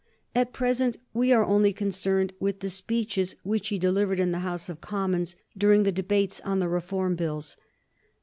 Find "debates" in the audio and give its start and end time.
5.91-6.41